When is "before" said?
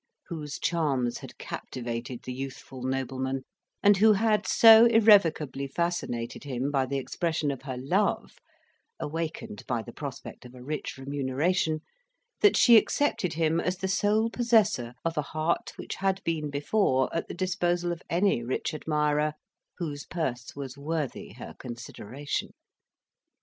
16.49-17.07